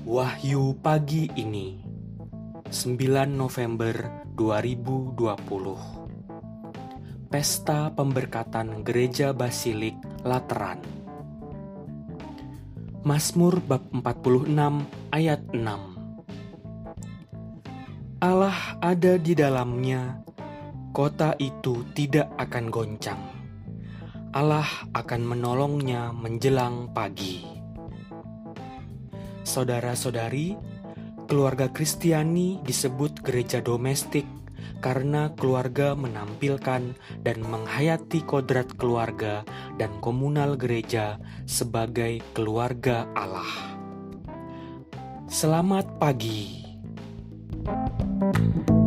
Wahyu 0.00 0.80
pagi 0.80 1.28
ini 1.36 1.76
9 2.72 2.96
November 3.36 4.24
2020 4.32 7.28
Pesta 7.28 7.92
Pemberkatan 7.92 8.80
Gereja 8.80 9.36
Basilik 9.36 9.92
Lateran. 10.24 10.80
Mazmur 13.04 13.60
bab 13.60 13.92
46 13.92 14.88
ayat 15.12 15.44
6 15.52 15.68
Allah 18.24 18.56
ada 18.80 19.20
di 19.20 19.36
dalamnya 19.36 20.24
kota 20.96 21.36
itu 21.36 21.84
tidak 21.92 22.32
akan 22.40 22.72
goncang. 22.72 23.20
Allah 24.32 24.88
akan 24.96 25.28
menolongnya 25.28 26.08
menjelang 26.16 26.88
pagi. 26.96 27.59
Saudara-saudari, 29.42 30.56
keluarga 31.30 31.70
Kristiani 31.70 32.60
disebut 32.66 33.22
gereja 33.24 33.62
domestik 33.64 34.26
karena 34.80 35.32
keluarga 35.36 35.92
menampilkan 35.92 36.96
dan 37.20 37.38
menghayati 37.44 38.24
kodrat 38.24 38.74
keluarga 38.80 39.44
dan 39.76 39.92
komunal 40.00 40.56
gereja 40.56 41.20
sebagai 41.44 42.24
keluarga 42.32 43.06
Allah. 43.12 43.78
Selamat 45.30 45.86
pagi. 46.00 46.58
thank 47.60 48.70
you 48.70 48.79